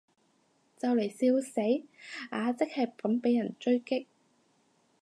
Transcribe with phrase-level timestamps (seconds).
[0.77, 1.61] 就嚟笑死，
[2.31, 4.07] 阿即係咁被人狙擊